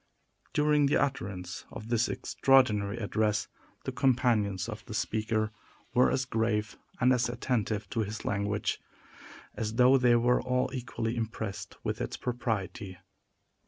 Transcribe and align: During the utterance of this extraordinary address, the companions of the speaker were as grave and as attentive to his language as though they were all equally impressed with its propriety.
During 0.53 0.87
the 0.87 0.97
utterance 0.97 1.65
of 1.69 1.89
this 1.89 2.09
extraordinary 2.09 2.97
address, 2.97 3.47
the 3.83 3.91
companions 3.91 4.67
of 4.67 4.83
the 4.85 4.95
speaker 4.95 5.51
were 5.93 6.09
as 6.09 6.25
grave 6.25 6.75
and 6.99 7.13
as 7.13 7.29
attentive 7.29 7.87
to 7.91 7.99
his 7.99 8.25
language 8.25 8.81
as 9.53 9.75
though 9.75 9.99
they 9.99 10.15
were 10.15 10.41
all 10.41 10.71
equally 10.73 11.15
impressed 11.15 11.77
with 11.83 12.01
its 12.01 12.17
propriety. 12.17 12.97